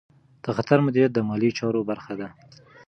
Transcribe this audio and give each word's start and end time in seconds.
د 0.43 0.45
خطر 0.57 0.77
مدیریت 0.85 1.11
د 1.13 1.19
مالي 1.27 1.49
چارو 1.59 1.81
برخه 1.89 2.13
ده. 2.19 2.27